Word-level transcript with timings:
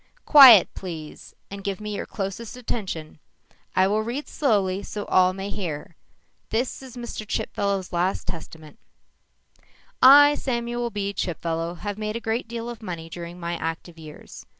"Quiet, 0.25 0.67
please, 0.73 1.35
and 1.51 1.63
give 1.63 1.79
me 1.79 1.95
your 1.95 2.07
closest 2.07 2.57
attention. 2.57 3.19
I 3.75 3.85
will 3.87 4.01
read 4.01 4.27
slowly 4.27 4.81
so 4.81 5.05
all 5.05 5.31
may 5.31 5.51
hear. 5.51 5.95
This 6.49 6.81
is 6.81 6.97
Mr. 6.97 7.23
Chipfellow's 7.23 7.93
last 7.93 8.25
testament: 8.25 8.79
"_I, 10.01 10.35
Samuel 10.39 10.89
B. 10.89 11.13
Chipfellow, 11.13 11.75
have 11.81 11.99
made 11.99 12.15
a 12.15 12.19
great 12.19 12.47
deal 12.47 12.67
of 12.67 12.81
money 12.81 13.11
during 13.11 13.39
my 13.39 13.55
active 13.57 13.99
years. 13.99 14.47